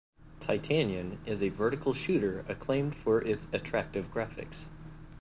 [0.39, 4.65] "Titanion" is a vertical shooter acclaimed for its attractive graphics.